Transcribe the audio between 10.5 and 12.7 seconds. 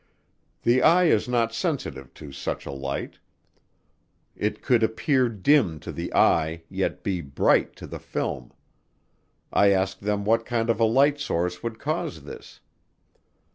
of a light source would cause this.